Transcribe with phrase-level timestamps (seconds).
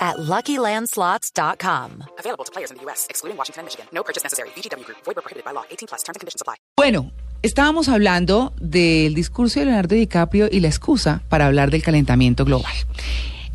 [0.00, 2.04] at LuckyLandSlots.com.
[2.18, 3.86] Available to players in the U.S., excluding Washington and Michigan.
[3.92, 4.48] No purchase necessary.
[4.56, 4.98] VGW Group.
[5.04, 5.64] Void prohibited by law.
[5.70, 6.02] 18 plus.
[6.02, 6.56] Terms and conditions apply.
[6.76, 7.12] Bueno,
[7.42, 12.72] estábamos hablando del discurso de Leonardo DiCaprio y la excusa para hablar del calentamiento global.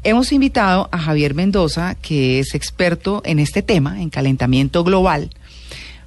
[0.04, 5.32] Hemos invitado a Javier Mendoza, que es experto en este tema, en calentamiento global,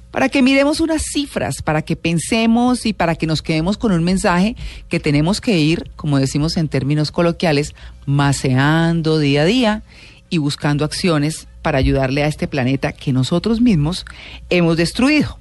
[0.09, 4.03] para que miremos unas cifras, para que pensemos y para que nos quedemos con un
[4.05, 4.55] mensaje
[4.87, 9.83] que tenemos que ir, como decimos en términos coloquiales, maceando día a día
[10.29, 14.05] y buscando acciones para ayudarle a este planeta que nosotros mismos
[14.49, 15.37] hemos destruido.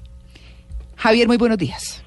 [0.96, 2.02] Javier, muy buenos días.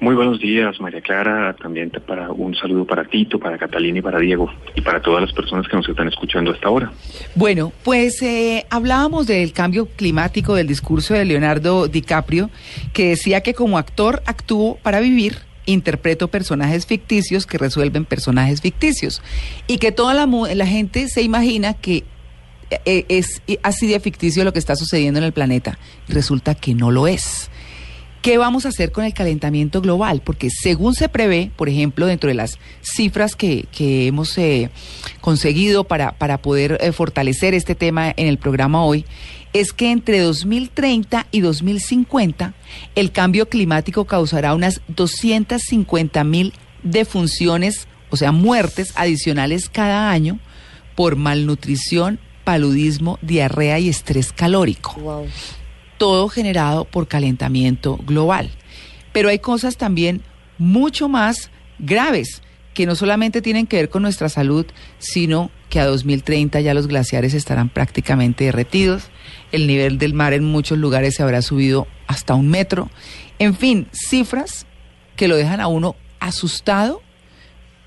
[0.00, 1.54] Muy buenos días, María Clara.
[1.60, 5.32] También para un saludo para Tito, para Catalina y para Diego y para todas las
[5.32, 6.90] personas que nos están escuchando hasta ahora.
[7.34, 12.48] Bueno, pues eh, hablábamos del cambio climático, del discurso de Leonardo DiCaprio,
[12.94, 19.22] que decía que como actor actuó para vivir interpreto personajes ficticios que resuelven personajes ficticios
[19.66, 22.04] y que toda la, la gente se imagina que
[22.84, 26.74] eh, es así de ficticio lo que está sucediendo en el planeta y resulta que
[26.74, 27.50] no lo es.
[28.22, 30.20] ¿Qué vamos a hacer con el calentamiento global?
[30.22, 34.70] Porque según se prevé, por ejemplo, dentro de las cifras que, que hemos eh,
[35.22, 39.06] conseguido para, para poder eh, fortalecer este tema en el programa hoy,
[39.54, 42.52] es que entre 2030 y 2050
[42.94, 50.38] el cambio climático causará unas 250 mil defunciones, o sea, muertes adicionales cada año
[50.94, 55.24] por malnutrición, paludismo, diarrea y estrés calórico
[56.00, 58.48] todo generado por calentamiento global.
[59.12, 60.22] Pero hay cosas también
[60.56, 62.40] mucho más graves
[62.72, 64.64] que no solamente tienen que ver con nuestra salud,
[64.98, 69.10] sino que a 2030 ya los glaciares estarán prácticamente derretidos,
[69.52, 72.88] el nivel del mar en muchos lugares se habrá subido hasta un metro,
[73.38, 74.64] en fin, cifras
[75.16, 77.02] que lo dejan a uno asustado,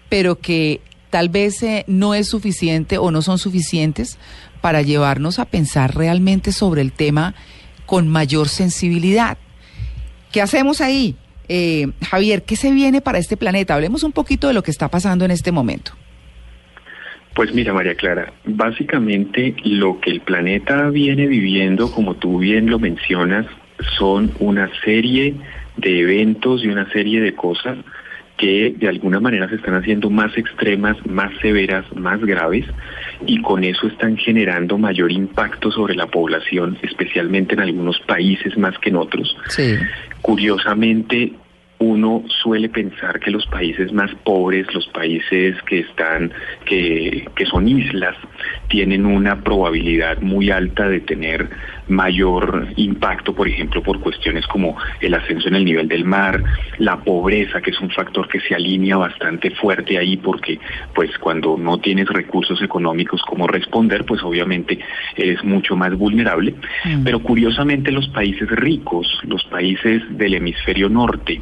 [0.09, 4.19] pero que tal vez eh, no es suficiente o no son suficientes
[4.61, 7.33] para llevarnos a pensar realmente sobre el tema
[7.85, 9.37] con mayor sensibilidad.
[10.31, 11.15] ¿Qué hacemos ahí?
[11.49, 13.75] Eh, Javier, ¿qué se viene para este planeta?
[13.75, 15.91] Hablemos un poquito de lo que está pasando en este momento.
[17.35, 22.77] Pues mira, María Clara, básicamente lo que el planeta viene viviendo, como tú bien lo
[22.77, 23.47] mencionas,
[23.97, 25.33] son una serie
[25.77, 27.77] de eventos y una serie de cosas
[28.43, 32.65] que de alguna manera se están haciendo más extremas, más severas, más graves
[33.25, 38.77] y con eso están generando mayor impacto sobre la población, especialmente en algunos países más
[38.79, 39.37] que en otros.
[40.21, 41.31] Curiosamente,
[41.83, 46.31] uno suele pensar que los países más pobres, los países que están,
[46.65, 48.15] que, que son islas,
[48.69, 51.49] tienen una probabilidad muy alta de tener
[51.87, 56.41] mayor impacto, por ejemplo, por cuestiones como el ascenso en el nivel del mar,
[56.77, 60.59] la pobreza, que es un factor que se alinea bastante fuerte ahí, porque
[60.95, 64.79] pues cuando no tienes recursos económicos como responder, pues obviamente
[65.17, 66.55] eres mucho más vulnerable.
[66.85, 67.03] Mm.
[67.03, 71.41] Pero curiosamente los países ricos, los países del hemisferio norte,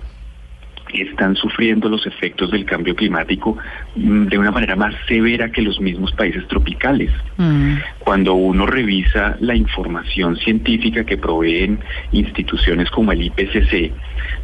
[0.94, 3.57] están sufriendo los efectos del cambio climático
[3.96, 7.12] mm, de una manera más severa que los mismos países tropicales.
[7.38, 7.75] Mm.
[8.00, 11.79] Cuando uno revisa la información científica que proveen
[12.12, 13.91] instituciones como el IPCC,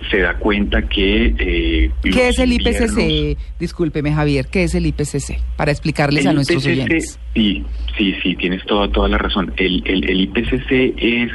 [0.10, 1.36] se da cuenta que...
[1.38, 3.38] Eh, ¿Qué es el IPCC?
[3.60, 5.40] Discúlpeme, Javier, ¿qué es el IPCC?
[5.56, 7.20] Para explicarles a nuestros oyentes.
[7.34, 7.64] Sí,
[7.98, 9.54] sí, sí, tienes toda, toda la razón.
[9.58, 11.32] El, el, el IPCC es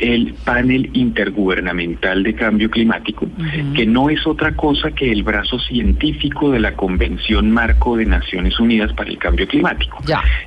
[0.00, 3.26] el panel intergubernamental de cambio climático,
[3.74, 8.58] que no es otra cosa que el brazo científico de la Convención Marco de Naciones
[8.58, 9.98] Unidas para el Cambio Climático.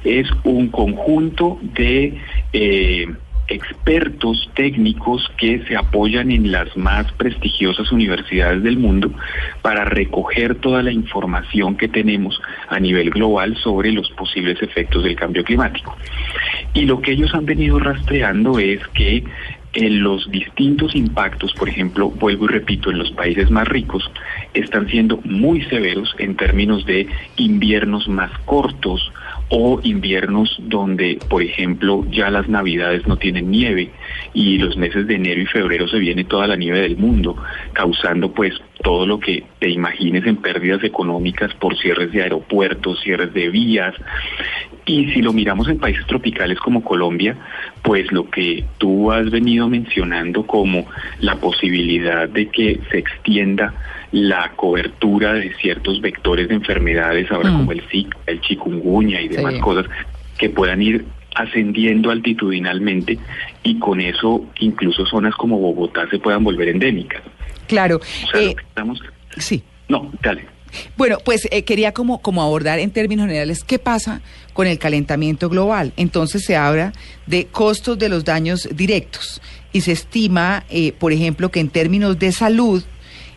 [0.04, 2.18] Es un conjunto de
[2.52, 3.08] eh,
[3.54, 9.12] expertos técnicos que se apoyan en las más prestigiosas universidades del mundo
[9.62, 12.40] para recoger toda la información que tenemos
[12.70, 15.96] a nivel global sobre los posibles efectos del cambio climático.
[16.74, 19.24] Y lo que ellos han venido rastreando es que
[19.74, 24.10] en los distintos impactos, por ejemplo, vuelvo y repito, en los países más ricos,
[24.54, 27.08] están siendo muy severos en términos de
[27.38, 29.12] inviernos más cortos,
[29.56, 33.92] o inviernos donde, por ejemplo, ya las navidades no tienen nieve
[34.34, 37.38] y los meses de enero y febrero se viene toda la nieve del mundo,
[37.74, 43.34] causando pues todo lo que te imagines en pérdidas económicas por cierres de aeropuertos, cierres
[43.34, 43.96] de vías.
[44.86, 47.36] Y si lo miramos en países tropicales como Colombia,
[47.82, 50.86] pues lo que tú has venido mencionando como
[51.22, 53.74] la posibilidad de que se extienda
[54.12, 57.58] la cobertura de ciertos vectores de enfermedades, ahora Mm.
[57.58, 59.60] como el Zika, el chikungunya y demás Sí.
[59.62, 59.86] cosas,
[60.38, 63.18] que puedan ir ascendiendo altitudinalmente
[63.64, 67.22] y con eso incluso zonas como Bogotá se puedan volver endémicas.
[67.68, 67.98] Claro.
[67.98, 69.02] O sea, eh, lo que estamos...
[69.38, 69.64] sí.
[69.90, 70.46] No, dale.
[70.98, 74.22] Bueno, pues eh, quería como, como abordar en términos generales qué pasa
[74.54, 75.94] con el calentamiento global.
[75.98, 76.94] Entonces se habla
[77.28, 79.42] de costos de los daños directos
[79.72, 82.84] y se estima, eh, por ejemplo, que en términos de salud,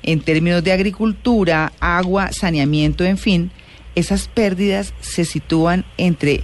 [0.03, 3.51] en términos de agricultura, agua, saneamiento, en fin,
[3.95, 6.43] esas pérdidas se sitúan entre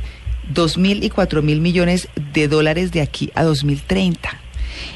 [0.51, 4.41] 2 mil y 4 mil millones de dólares de aquí a 2030.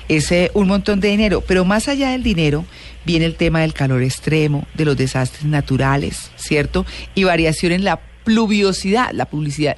[0.09, 2.65] Es eh, un montón de dinero, pero más allá del dinero
[3.05, 6.85] viene el tema del calor extremo, de los desastres naturales, ¿cierto?
[7.15, 9.77] Y variación en la pluviosidad, la publicidad,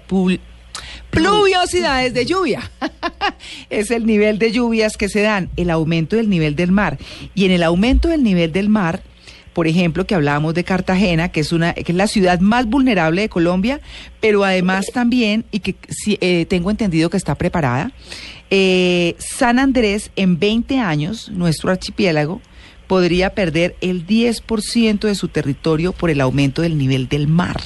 [1.10, 2.70] pluviosidades de lluvia.
[3.70, 6.98] es el nivel de lluvias que se dan, el aumento del nivel del mar.
[7.34, 9.02] Y en el aumento del nivel del mar,
[9.52, 13.22] por ejemplo, que hablábamos de Cartagena, que es una que es la ciudad más vulnerable
[13.22, 13.80] de Colombia,
[14.20, 17.92] pero además también y que sí, eh, tengo entendido que está preparada.
[18.50, 22.40] eh, San Andrés en 20 años, nuestro archipiélago
[22.86, 27.60] podría perder el 10% de su territorio por el aumento del nivel del mar.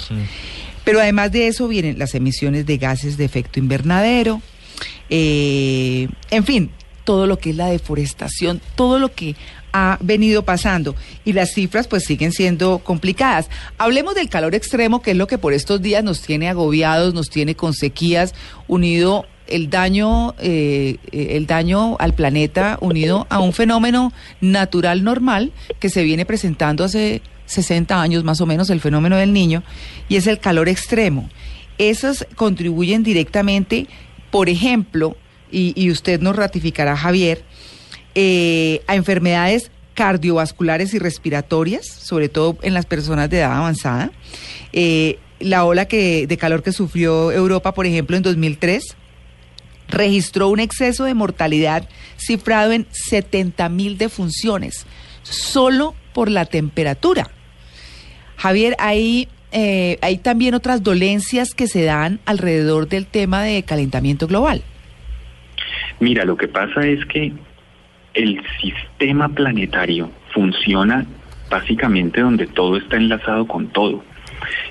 [0.85, 4.43] Pero además de eso vienen las emisiones de gases de efecto invernadero,
[5.09, 6.71] eh, en fin,
[7.05, 9.37] todo lo que es la deforestación, todo lo que
[9.73, 10.95] ha venido pasando
[11.25, 13.49] y las cifras pues siguen siendo complicadas.
[13.79, 17.31] Hablemos del calor extremo, que es lo que por estos días nos tiene agobiados, nos
[17.31, 18.35] tiene con sequías,
[18.69, 25.91] unido el daño, eh, el daño al planeta, unido a un fenómeno natural normal que
[25.91, 29.63] se viene presentando hace 60 años más o menos, el fenómeno del niño,
[30.09, 31.29] y es el calor extremo.
[31.79, 33.89] Esos contribuyen directamente,
[34.31, 35.17] por ejemplo,
[35.53, 37.45] y, y usted nos ratificará, Javier,
[38.15, 44.11] eh, a enfermedades cardiovasculares y respiratorias, sobre todo en las personas de edad avanzada.
[44.73, 48.97] Eh, la ola que, de calor que sufrió Europa, por ejemplo, en 2003,
[49.89, 51.89] registró un exceso de mortalidad
[52.19, 54.87] cifrado en 70 mil defunciones,
[55.23, 57.31] solo por la temperatura.
[58.37, 58.77] Javier,
[59.53, 64.63] eh, hay también otras dolencias que se dan alrededor del tema de calentamiento global.
[66.03, 67.33] Mira, lo que pasa es que
[68.15, 71.07] el sistema planetario funciona
[71.49, 74.03] básicamente donde todo está enlazado con todo.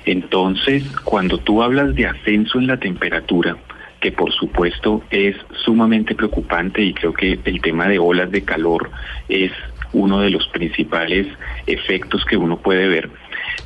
[0.04, 3.56] Entonces, cuando tú hablas de ascenso en la temperatura,
[4.02, 5.34] que por supuesto es
[5.64, 8.90] sumamente preocupante y creo que el tema de olas de calor
[9.30, 9.52] es
[9.94, 11.26] uno de los principales
[11.66, 13.08] efectos que uno puede ver,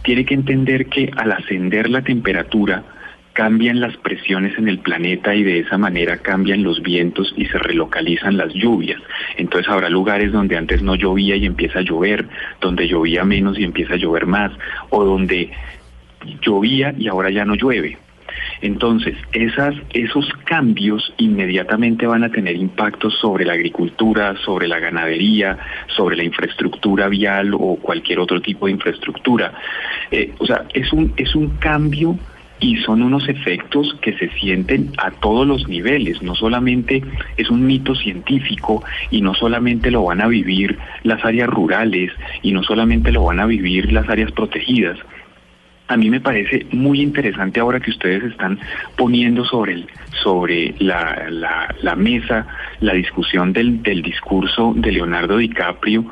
[0.04, 2.84] tiene que entender que al ascender la temperatura,
[3.36, 7.58] cambian las presiones en el planeta y de esa manera cambian los vientos y se
[7.58, 8.98] relocalizan las lluvias.
[9.36, 12.26] Entonces habrá lugares donde antes no llovía y empieza a llover,
[12.62, 14.52] donde llovía menos y empieza a llover más,
[14.88, 15.50] o donde
[16.40, 17.98] llovía y ahora ya no llueve.
[18.62, 25.58] Entonces, esas, esos cambios inmediatamente van a tener impactos sobre la agricultura, sobre la ganadería,
[25.94, 29.52] sobre la infraestructura vial o cualquier otro tipo de infraestructura.
[30.10, 32.18] Eh, o sea, es un, es un cambio
[32.60, 37.02] y son unos efectos que se sienten a todos los niveles, no solamente
[37.36, 42.12] es un mito científico y no solamente lo van a vivir las áreas rurales
[42.42, 44.98] y no solamente lo van a vivir las áreas protegidas.
[45.88, 48.58] A mí me parece muy interesante ahora que ustedes están
[48.96, 49.86] poniendo sobre, el,
[50.22, 52.46] sobre la, la, la mesa
[52.80, 56.04] la discusión del, del discurso de Leonardo DiCaprio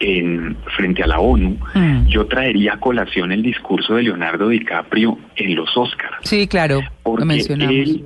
[0.00, 2.06] en, frente a la ONU, Mm.
[2.08, 6.16] yo traería a colación el discurso de Leonardo DiCaprio en los Oscars.
[6.22, 7.74] Sí, claro, lo Porque mencionamos.
[7.74, 8.04] él,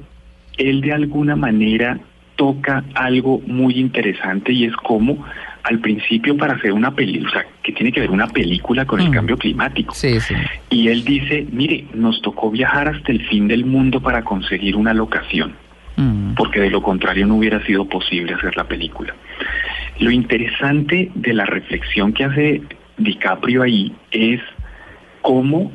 [0.58, 1.98] él de alguna manera
[2.36, 5.24] toca algo muy interesante y es como
[5.68, 9.00] al principio para hacer una película, o sea, que tiene que ver una película con
[9.00, 9.12] el Mm.
[9.12, 9.92] cambio climático.
[9.94, 10.34] Sí, sí.
[10.70, 14.94] Y él dice, mire, nos tocó viajar hasta el fin del mundo para conseguir una
[14.94, 15.54] locación
[15.96, 16.34] Mm.
[16.34, 19.14] porque de lo contrario no hubiera sido posible hacer la película.
[19.98, 22.62] Lo interesante de la reflexión que hace
[22.98, 24.40] DiCaprio ahí es
[25.22, 25.72] cómo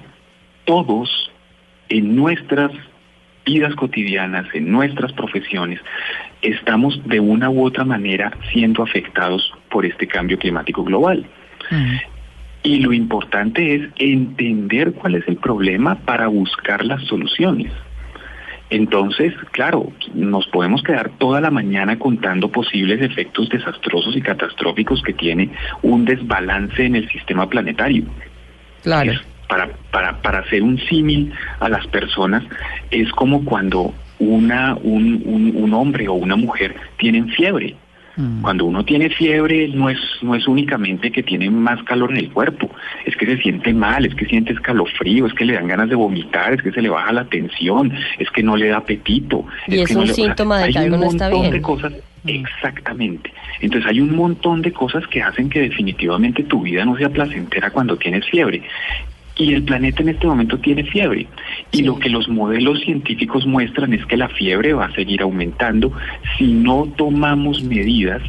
[0.66, 1.32] todos
[1.90, 2.72] en nuestras
[3.46, 5.80] vidas cotidianas, en nuestras profesiones,
[6.42, 11.26] estamos de una u otra manera siendo afectados por este cambio climático global.
[11.70, 11.96] Mm.
[12.64, 17.72] Y lo importante es entender cuál es el problema para buscar las soluciones.
[18.70, 25.12] Entonces, claro, nos podemos quedar toda la mañana contando posibles efectos desastrosos y catastróficos que
[25.12, 25.50] tiene
[25.82, 28.06] un desbalance en el sistema planetario.
[28.82, 29.14] Claro.
[29.52, 32.42] Para, para, para hacer un símil a las personas,
[32.90, 37.76] es como cuando una, un, un, un hombre o una mujer tienen fiebre.
[38.16, 38.42] Mm.
[38.44, 42.30] Cuando uno tiene fiebre no es, no es únicamente que tiene más calor en el
[42.30, 42.70] cuerpo,
[43.06, 45.96] es que se siente mal, es que siente escalofrío, es que le dan ganas de
[45.96, 49.46] vomitar, es que se le baja la tensión, es que no le da apetito.
[49.68, 51.54] Y es que un no le- síntoma de hay que algo no está montón bien.
[51.54, 51.94] de cosas,
[52.26, 53.34] exactamente.
[53.60, 57.70] Entonces hay un montón de cosas que hacen que definitivamente tu vida no sea placentera
[57.72, 58.62] cuando tienes fiebre.
[59.38, 61.28] Y el planeta en este momento tiene fiebre.
[61.72, 65.92] Y lo que los modelos científicos muestran es que la fiebre va a seguir aumentando
[66.38, 68.22] si no tomamos medidas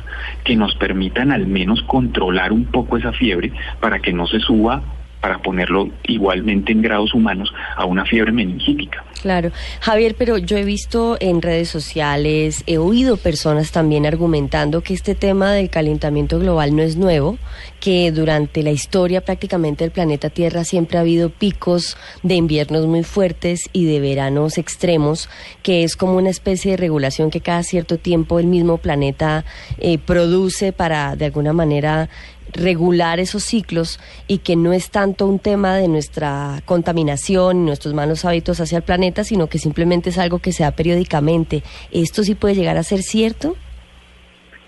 [0.44, 4.82] que nos permitan al menos controlar un poco esa fiebre para que no se suba,
[5.23, 9.05] para ponerlo igualmente en grados humanos, a una fiebre meningítica.
[9.23, 9.52] Claro.
[9.81, 15.14] Javier, pero yo he visto en redes sociales, he oído personas también argumentando que este
[15.14, 17.38] tema del calentamiento global no es nuevo,
[17.79, 23.05] que durante la historia prácticamente del planeta Tierra siempre ha habido picos de inviernos muy
[23.05, 25.29] fuertes y de veranos extremos,
[25.62, 29.45] que es como una especie de regulación que cada cierto tiempo el mismo planeta
[29.79, 32.09] eh, produce para de alguna manera
[32.52, 37.94] regular esos ciclos y que no es tanto un tema de nuestra contaminación y nuestros
[37.94, 41.62] malos hábitos hacia el planeta, sino que simplemente es algo que se da periódicamente.
[41.90, 43.56] ¿Esto sí puede llegar a ser cierto?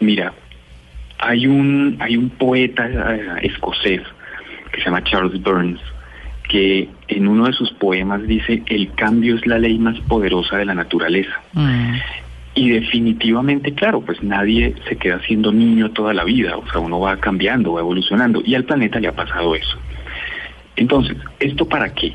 [0.00, 0.32] Mira,
[1.18, 4.02] hay un, hay un poeta eh, escocés
[4.72, 5.80] que se llama Charles Burns,
[6.48, 10.64] que en uno de sus poemas dice, el cambio es la ley más poderosa de
[10.64, 11.40] la naturaleza.
[11.52, 11.94] Mm.
[12.54, 17.00] Y definitivamente, claro, pues nadie se queda siendo niño toda la vida, o sea, uno
[17.00, 19.76] va cambiando, va evolucionando, y al planeta le ha pasado eso.
[20.76, 22.14] Entonces, ¿esto para qué?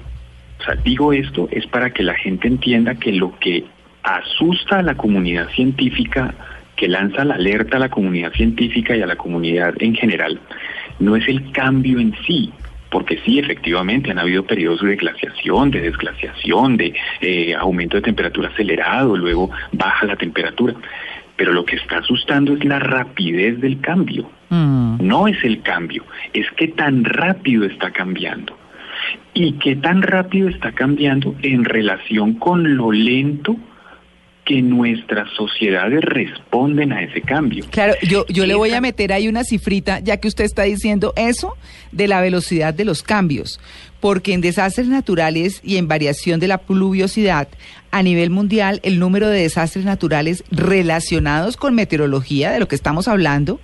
[0.60, 3.66] O sea, digo esto es para que la gente entienda que lo que
[4.04, 6.34] asusta a la comunidad científica,
[6.76, 10.40] que lanza la alerta a la comunidad científica y a la comunidad en general,
[11.00, 12.52] no es el cambio en sí,
[12.90, 18.50] porque sí, efectivamente, han habido periodos de glaciación, de desglaciación, de eh, aumento de temperatura
[18.50, 20.74] acelerado, luego baja la temperatura,
[21.36, 24.30] pero lo que está asustando es la rapidez del cambio.
[24.50, 24.98] Mm.
[25.02, 26.04] No es el cambio,
[26.34, 28.58] es que tan rápido está cambiando.
[29.34, 33.56] Y qué tan rápido está cambiando en relación con lo lento
[34.46, 37.66] que nuestras sociedades responden a ese cambio.
[37.70, 41.14] Claro, yo, yo le voy a meter ahí una cifrita, ya que usted está diciendo
[41.16, 41.56] eso
[41.92, 43.60] de la velocidad de los cambios,
[44.00, 47.48] porque en desastres naturales y en variación de la pluviosidad
[47.92, 53.08] a nivel mundial, el número de desastres naturales relacionados con meteorología, de lo que estamos
[53.08, 53.60] hablando,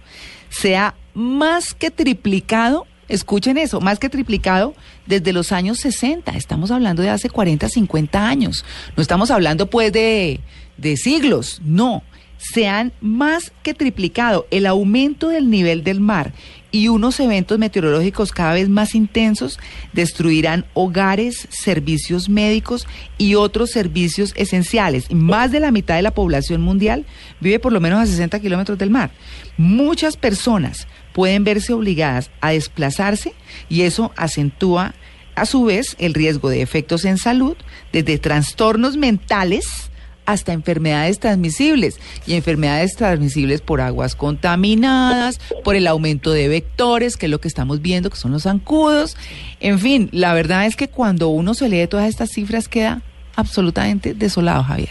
[0.49, 6.31] se ha más que triplicado, escuchen eso, más que triplicado desde los años 60.
[6.31, 8.65] Estamos hablando de hace 40, 50 años.
[8.95, 10.39] No estamos hablando pues de,
[10.77, 12.03] de siglos, no.
[12.37, 16.33] Se han más que triplicado el aumento del nivel del mar
[16.75, 19.59] y unos eventos meteorológicos cada vez más intensos
[19.93, 22.85] destruirán hogares, servicios médicos
[23.17, 25.09] y otros servicios esenciales.
[25.09, 27.05] Más de la mitad de la población mundial
[27.39, 29.11] vive por lo menos a 60 kilómetros del mar.
[29.57, 33.33] Muchas personas pueden verse obligadas a desplazarse
[33.69, 34.93] y eso acentúa
[35.35, 37.55] a su vez el riesgo de efectos en salud,
[37.93, 39.89] desde trastornos mentales
[40.25, 47.27] hasta enfermedades transmisibles y enfermedades transmisibles por aguas contaminadas, por el aumento de vectores, que
[47.27, 49.17] es lo que estamos viendo, que son los zancudos.
[49.59, 53.01] En fin, la verdad es que cuando uno se lee todas estas cifras queda
[53.35, 54.89] absolutamente desolado, Javier.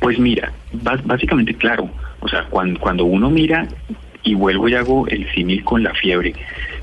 [0.00, 0.52] Pues mira,
[1.04, 1.88] básicamente claro,
[2.20, 3.68] o sea, cuando, cuando uno mira,
[4.24, 6.34] y vuelvo y hago el símil con la fiebre,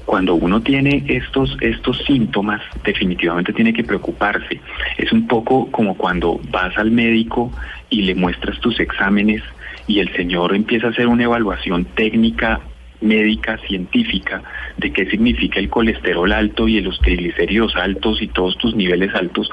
[0.10, 4.60] cuando uno tiene estos, estos síntomas, definitivamente tiene que preocuparse.
[4.98, 7.52] Es un poco como cuando vas al médico
[7.92, 9.44] y le muestras tus exámenes
[9.86, 12.60] y el señor empieza a hacer una evaluación técnica
[13.02, 14.42] médica, científica,
[14.78, 19.48] de qué significa el colesterol alto y los triglicéridos altos y todos tus niveles altos,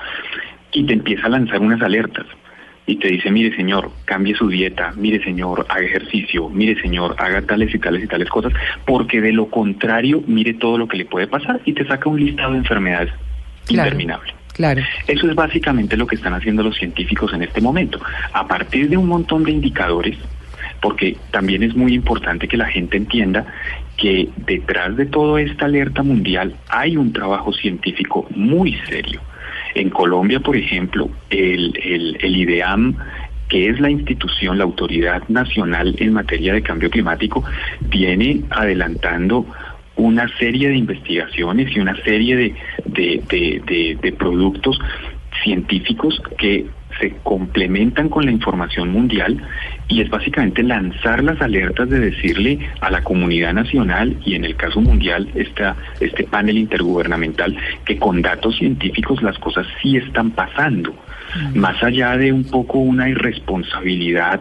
[0.73, 2.25] y te empieza a lanzar unas alertas
[2.87, 7.43] y te dice, mire señor, cambie su dieta, mire señor, haga ejercicio, mire señor, haga
[7.43, 8.53] tales y tales y tales cosas,
[8.87, 12.21] porque de lo contrario, mire todo lo que le puede pasar y te saca un
[12.25, 13.13] listado de enfermedades
[13.67, 13.89] Claro.
[13.89, 14.33] interminable.
[14.53, 14.83] Claro.
[15.07, 18.01] Eso es básicamente lo que están haciendo los científicos en este momento.
[18.33, 20.17] A partir de un montón de indicadores,
[20.81, 23.45] porque también es muy importante que la gente entienda
[23.97, 29.21] que detrás de toda esta alerta mundial hay un trabajo científico muy serio.
[29.77, 32.97] En Colombia, por ejemplo, el, IDEAM,
[33.51, 37.45] que es la institución, la autoridad nacional en materia de cambio climático,
[37.91, 39.45] viene adelantando
[39.97, 42.55] una serie de investigaciones y una serie
[42.87, 44.79] de productos
[45.43, 46.67] científicos que
[47.01, 49.43] se complementan con la información mundial
[49.89, 54.57] y es básicamente lanzar las alertas de decirle a la comunidad nacional y en el
[54.57, 60.95] caso mundial esta, este panel intergubernamental que con datos científicos las cosas sí están pasando.
[61.55, 64.41] Más allá de un poco una irresponsabilidad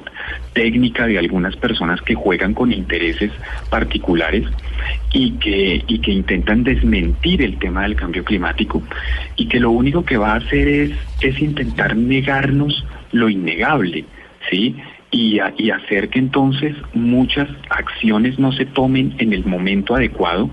[0.53, 3.31] técnica de algunas personas que juegan con intereses
[3.69, 4.45] particulares
[5.15, 8.83] y que, y que intentan desmentir el tema del cambio climático
[9.37, 10.91] y que lo único que va a hacer es,
[11.21, 14.03] es intentar negarnos lo innegable,
[14.49, 14.75] ¿sí?
[15.11, 20.49] Y, y, hacer que entonces muchas acciones no se tomen en el momento adecuado.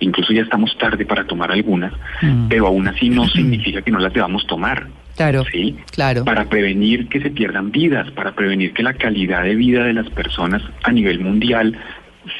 [0.00, 2.48] Incluso ya estamos tarde para tomar algunas, mm.
[2.48, 4.88] pero aún así no significa que no las debamos tomar.
[5.16, 5.76] Claro, ¿sí?
[5.92, 6.24] claro.
[6.24, 10.08] Para prevenir que se pierdan vidas, para prevenir que la calidad de vida de las
[10.10, 11.78] personas a nivel mundial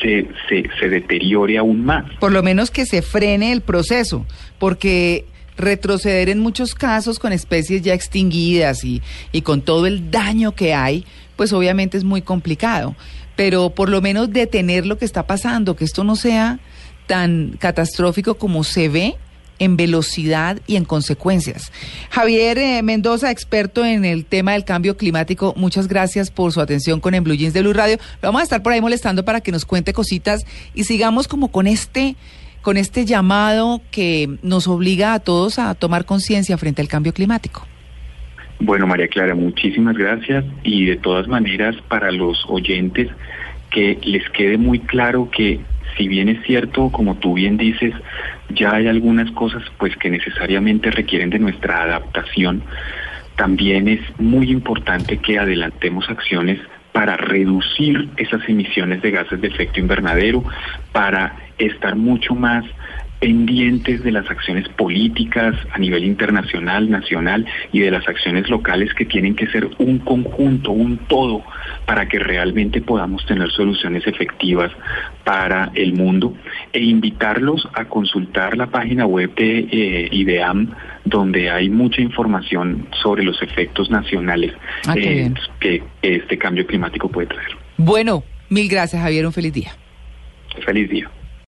[0.02, 2.04] se, se, se deteriore aún más.
[2.18, 4.26] Por lo menos que se frene el proceso,
[4.58, 5.24] porque
[5.56, 10.74] retroceder en muchos casos con especies ya extinguidas y, y con todo el daño que
[10.74, 11.04] hay,
[11.36, 12.94] pues obviamente es muy complicado.
[13.36, 16.58] Pero por lo menos detener lo que está pasando, que esto no sea
[17.06, 19.16] tan catastrófico como se ve
[19.60, 21.70] en velocidad y en consecuencias.
[22.10, 26.98] Javier eh, Mendoza, experto en el tema del cambio climático, muchas gracias por su atención
[26.98, 27.98] con En Blue Jeans de Blue Radio.
[28.20, 31.52] Lo vamos a estar por ahí molestando para que nos cuente cositas y sigamos como
[31.52, 32.16] con este
[32.62, 37.66] con este llamado que nos obliga a todos a tomar conciencia frente al cambio climático.
[38.58, 43.08] Bueno, María Clara, muchísimas gracias y de todas maneras para los oyentes
[43.70, 45.60] que les quede muy claro que
[45.96, 47.94] si bien es cierto, como tú bien dices,
[48.50, 52.62] ya hay algunas cosas pues que necesariamente requieren de nuestra adaptación,
[53.36, 56.58] también es muy importante que adelantemos acciones
[56.92, 60.44] para reducir esas emisiones de gases de efecto invernadero,
[60.92, 62.64] para estar mucho más
[63.20, 69.04] pendientes de las acciones políticas a nivel internacional, nacional y de las acciones locales que
[69.04, 71.42] tienen que ser un conjunto, un todo,
[71.86, 74.72] para que realmente podamos tener soluciones efectivas
[75.24, 76.34] para el mundo
[76.72, 80.74] e invitarlos a consultar la página web de eh, IDEAM
[81.04, 84.52] donde hay mucha información sobre los efectos nacionales
[84.86, 87.50] Ah, eh, que este cambio climático puede traer.
[87.76, 89.72] Bueno, mil gracias Javier, un feliz día.
[90.64, 91.10] Feliz día.